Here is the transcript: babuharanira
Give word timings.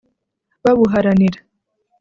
babuharanira 0.63 1.39